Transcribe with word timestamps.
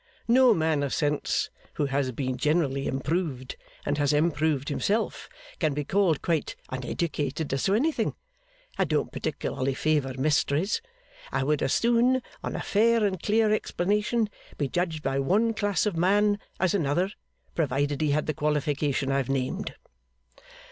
No 0.27 0.55
man 0.55 0.81
of 0.81 0.95
sense 0.95 1.51
who 1.75 1.85
has 1.85 2.11
been 2.11 2.35
generally 2.35 2.87
improved, 2.87 3.55
and 3.85 3.99
has 3.99 4.13
improved 4.13 4.69
himself, 4.69 5.29
can 5.59 5.75
be 5.75 5.83
called 5.83 6.23
quite 6.23 6.55
uneducated 6.71 7.53
as 7.53 7.65
to 7.65 7.75
anything. 7.75 8.15
I 8.79 8.85
don't 8.85 9.11
particularly 9.11 9.75
favour 9.75 10.15
mysteries. 10.17 10.81
I 11.31 11.43
would 11.43 11.61
as 11.61 11.73
soon, 11.75 12.23
on 12.43 12.55
a 12.55 12.61
fair 12.61 13.05
and 13.05 13.21
clear 13.21 13.53
explanation, 13.53 14.31
be 14.57 14.67
judged 14.67 15.03
by 15.03 15.19
one 15.19 15.53
class 15.53 15.85
of 15.85 15.95
man 15.95 16.39
as 16.59 16.73
another, 16.73 17.11
provided 17.53 18.01
he 18.01 18.09
had 18.09 18.25
the 18.25 18.33
qualification 18.33 19.11
I 19.11 19.17
have 19.17 19.29
named. 19.29 19.75